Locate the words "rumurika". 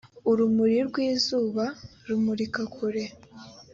2.07-2.61